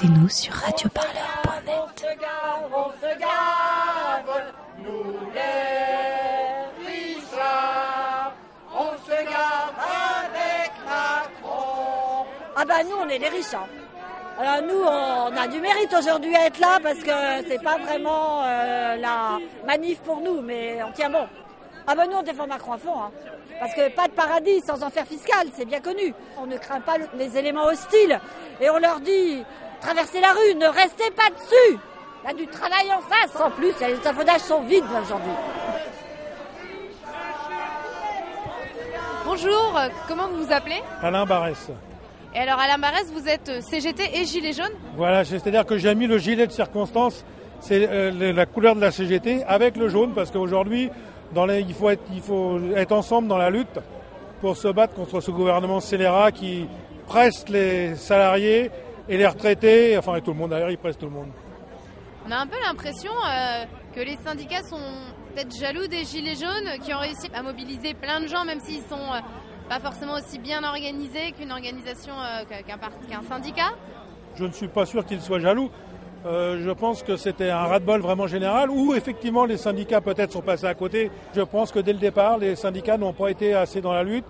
[0.00, 1.74] Écoutez-nous sur radioparleur.net.
[1.76, 4.42] On se gave, on se gave,
[4.78, 8.32] nous les richards.
[8.72, 9.74] On se gave
[10.22, 12.26] avec Macron.
[12.54, 13.54] Ah bah nous on est les riches.
[13.54, 13.66] hein.
[14.38, 18.44] Alors nous on a du mérite aujourd'hui à être là parce que c'est pas vraiment
[18.44, 21.26] euh, la manif pour nous, mais on tient bon.
[21.88, 23.00] Ah bah nous on défend Macron à fond.
[23.02, 23.10] hein.
[23.58, 26.14] Parce que pas de paradis sans enfer fiscal, c'est bien connu.
[26.40, 28.20] On ne craint pas le- les éléments hostiles
[28.60, 29.44] et on leur dit
[29.80, 31.78] traversez la rue, ne restez pas dessus.
[32.24, 33.40] Il y a du travail en face.
[33.40, 35.30] En plus, les échafaudages sont vides aujourd'hui.
[39.24, 39.74] Bonjour,
[40.06, 40.80] comment vous vous appelez?
[41.02, 41.68] Alain Barès.
[42.34, 45.94] Et alors Alain Barès, vous êtes euh, CGT et Gilet jaune Voilà, c'est-à-dire que j'ai
[45.94, 47.24] mis le gilet de circonstance,
[47.60, 50.90] c'est euh, la couleur de la CGT avec le jaune, parce qu'aujourd'hui,
[51.32, 53.78] dans les- il, faut être, il faut être ensemble dans la lutte
[54.40, 56.66] pour se battre contre ce gouvernement scélérat qui
[57.06, 58.70] presse les salariés
[59.08, 61.28] et les retraités, enfin et tout le monde d'ailleurs, il presse tout le monde.
[62.26, 64.76] On a un peu l'impression euh, que les syndicats sont
[65.34, 68.82] peut-être jaloux des Gilets jaunes qui ont réussi à mobiliser plein de gens, même s'ils
[68.82, 69.20] sont euh,
[69.68, 73.70] pas forcément aussi bien organisés qu'une organisation, euh, qu'un syndicat.
[74.36, 75.70] Je ne suis pas sûr qu'ils soient jaloux.
[76.24, 80.66] Je pense que c'était un ras-de-bol vraiment général où effectivement les syndicats peut-être sont passés
[80.66, 81.10] à côté.
[81.34, 84.26] Je pense que dès le départ, les syndicats n'ont pas été assez dans la lutte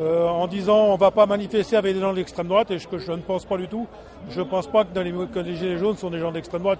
[0.00, 2.86] euh, en disant on va pas manifester avec des gens de l'extrême droite et ce
[2.88, 3.86] que je ne pense pas du tout.
[4.30, 6.78] Je ne pense pas que, dans les, gilets jaunes sont des gens d'extrême droite.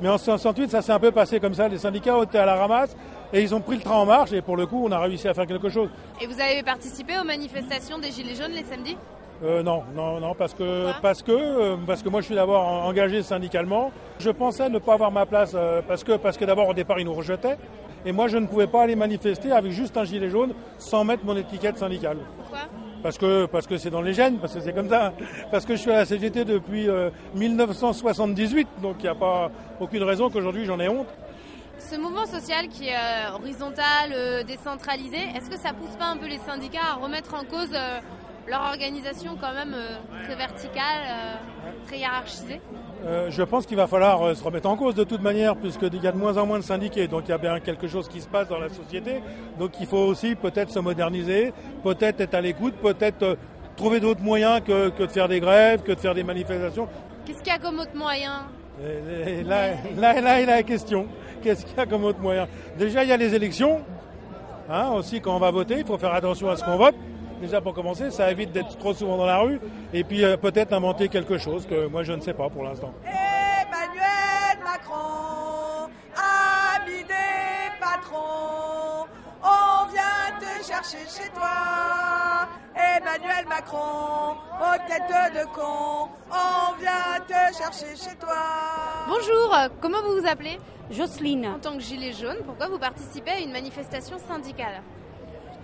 [0.00, 1.68] Mais en 68, ça s'est un peu passé comme ça.
[1.68, 2.96] Les syndicats ont été à la ramasse
[3.32, 5.28] et ils ont pris le train en marche et pour le coup, on a réussi
[5.28, 5.88] à faire quelque chose.
[6.20, 8.96] Et vous avez participé aux manifestations des Gilets jaunes les samedis?
[9.42, 12.34] Euh, non, non, non, parce que Pourquoi parce que euh, parce que moi je suis
[12.34, 13.90] d'abord en- engagé syndicalement.
[14.20, 16.98] Je pensais ne pas avoir ma place euh, parce que parce que d'abord au départ
[17.00, 17.58] ils nous rejetaient
[18.06, 21.24] et moi je ne pouvais pas aller manifester avec juste un gilet jaune sans mettre
[21.24, 22.18] mon étiquette syndicale.
[22.38, 22.60] Pourquoi
[23.02, 25.12] Parce que parce que c'est dans les gènes, parce que c'est comme ça.
[25.50, 29.50] Parce que je suis à la CGT depuis euh, 1978, donc il n'y a pas
[29.80, 31.08] aucune raison qu'aujourd'hui j'en ai honte.
[31.78, 36.16] Ce mouvement social qui est euh, horizontal, euh, décentralisé, est-ce que ça pousse pas un
[36.16, 37.98] peu les syndicats à remettre en cause euh,
[38.48, 41.34] leur organisation quand même euh, très verticale, euh,
[41.86, 42.60] très hiérarchisée
[43.06, 46.02] Euh, je pense qu'il va falloir euh, se remettre en cause de toute manière, puisqu'il
[46.02, 47.06] y a de moins en moins de syndiqués.
[47.06, 49.22] Donc il y a bien quelque chose qui se passe dans la société.
[49.58, 53.34] Donc il faut aussi peut-être se moderniser, peut-être être à l'écoute, peut-être euh,
[53.76, 56.88] trouver d'autres moyens que, que de faire des grèves, que de faire des manifestations.
[57.26, 58.46] Qu'est-ce qu'il y a comme autre moyen?
[58.82, 59.68] Et- et là,
[59.98, 61.06] là, là, a la question.
[61.42, 62.46] Qu'est-ce qu'il y a comme autre moyen?
[62.78, 63.82] Déjà, il y a les élections.
[64.70, 66.94] Hein, aussi, quand on va voter, il faut faire attention à ce qu'on vote.
[67.44, 69.60] Déjà, pour commencer, ça évite d'être trop souvent dans la rue.
[69.92, 72.94] Et puis, euh, peut-être inventer quelque chose que moi, je ne sais pas pour l'instant.
[73.04, 79.04] Emmanuel Macron, ami des patrons,
[79.42, 82.48] on vient te chercher chez toi.
[82.74, 88.38] Emmanuel Macron, aux têtes de con, on vient te chercher chez toi.
[89.06, 90.58] Bonjour, comment vous vous appelez?
[90.90, 94.80] Jocelyne, En tant que gilet jaune, pourquoi vous participez à une manifestation syndicale?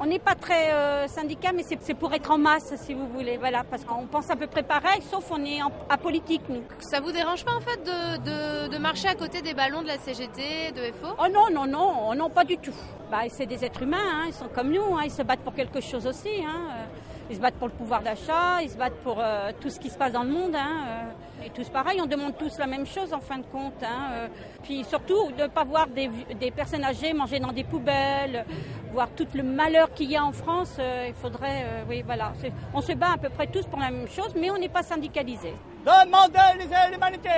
[0.00, 3.36] On n'est pas très euh, syndicat, mais c'est pour être en masse, si vous voulez.
[3.36, 6.62] Voilà, parce qu'on pense à peu près pareil, sauf on est en, apolitique, nous.
[6.78, 9.88] Ça vous dérange pas en fait de, de- de marcher à côté des ballons de
[9.88, 12.74] la CGT, de FO Oh non, non, non, oh non, pas du tout.
[13.10, 15.54] Bah, c'est des êtres humains, hein, ils sont comme nous, hein, ils se battent pour
[15.54, 16.42] quelque chose aussi.
[16.46, 16.84] hein, euh,
[17.30, 19.88] Ils se battent pour le pouvoir d'achat, ils se battent pour euh, tout ce qui
[19.88, 20.54] se passe dans le monde.
[20.56, 23.80] hein, euh, Et tous pareil, on demande tous la même chose en fin de compte.
[23.84, 24.28] hein, euh,
[24.64, 26.10] Puis surtout, de ne pas voir des,
[26.40, 28.44] des personnes âgées manger dans des poubelles,
[28.92, 30.76] voir tout le malheur qu'il y a en France.
[31.06, 32.32] Il faudrait, oui, voilà.
[32.74, 34.82] On se bat à peu près tous pour la même chose, mais on n'est pas
[34.82, 35.54] syndicalisés.
[35.84, 37.30] Demandez l'humanité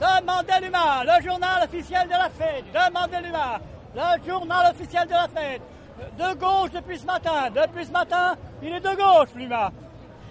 [0.00, 3.58] Demandez l'humain, le journal officiel de la fête Demandez l'humain,
[3.94, 5.62] le journal officiel de la fête
[6.18, 9.70] De gauche depuis ce matin, depuis ce matin, il est de gauche l'humain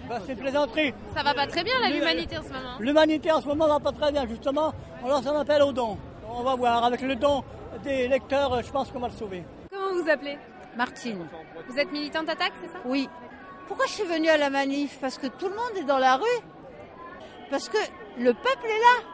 [0.08, 0.94] Ben, C'est une plaisanterie.
[1.14, 2.76] Ça va pas très bien là, l'humanité en ce moment.
[2.78, 4.72] L'humanité en ce moment va pas très bien, justement.
[5.02, 5.98] On lance un appel aux dons.
[6.28, 7.42] On va voir, avec le don
[7.82, 9.44] des lecteurs, je pense qu'on va le sauver.
[9.70, 10.38] Comment vous vous appelez?
[10.76, 11.26] Martine.
[11.68, 12.78] Vous êtes militante attaque, c'est ça?
[12.84, 13.08] Oui.
[13.68, 14.98] Pourquoi je suis venue à la manif?
[15.00, 16.40] Parce que tout le monde est dans la rue.
[17.50, 17.78] Parce que
[18.18, 19.08] le peuple est là.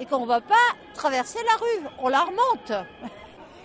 [0.00, 0.54] Et qu'on ne va pas
[0.94, 1.88] traverser la rue.
[2.00, 2.72] On la remonte.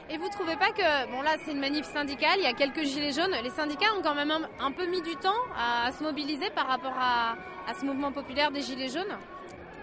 [0.09, 2.83] Et vous trouvez pas que, bon là c'est une manif syndicale, il y a quelques
[2.83, 6.49] gilets jaunes, les syndicats ont quand même un, peu mis du temps à, se mobiliser
[6.49, 7.35] par rapport à,
[7.79, 9.17] ce mouvement populaire des gilets jaunes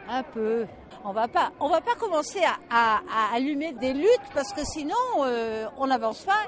[0.08, 0.67] Un peu.
[1.02, 3.00] On va pas, va pas commencer à
[3.34, 6.44] allumer des luttes parce que sinon euh, on n'avance pas.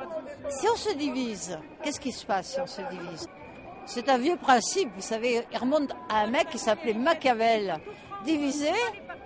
[0.51, 3.27] Si on se divise, qu'est-ce qui se passe si on se divise?
[3.87, 7.81] C'est un vieux principe, vous savez, il remonte à un mec qui s'appelait Machiavel.
[8.25, 8.71] Diviser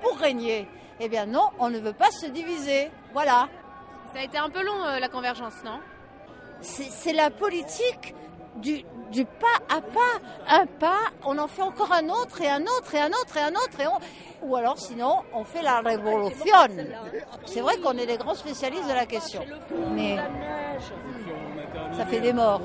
[0.01, 0.69] pour régner.
[1.01, 2.91] Eh bien non, on ne veut pas se diviser.
[3.13, 3.49] Voilà.
[4.17, 5.79] Ça a été un peu long euh, la convergence, non?
[6.63, 8.15] C'est la politique
[8.55, 8.83] du,
[9.13, 9.99] du pas à pas,
[10.49, 13.43] un pas, on en fait encore un autre et un autre et un autre et
[13.43, 13.79] un autre.
[13.79, 14.47] Et on...
[14.49, 16.57] Ou alors sinon, on fait la révolution.
[17.45, 19.45] C'est vrai qu'on est des grands spécialistes de la question.
[19.91, 20.17] Mais
[21.95, 22.63] ça fait des morts.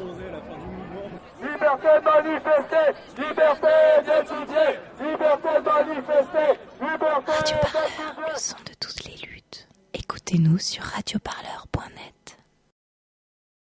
[1.41, 3.67] Liberté de manifester, liberté
[4.05, 9.67] d'étudier, liberté de manifester, liberté Radio Parleur, le son de toutes les luttes.
[9.93, 11.19] Écoutez-nous sur Radio